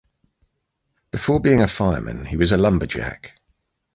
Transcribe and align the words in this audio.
Before 1.11 1.39
being 1.39 1.61
a 1.61 1.67
fireman, 1.67 2.25
he 2.25 2.35
was 2.35 2.51
a 2.51 2.57
lumberjack. 2.57 3.39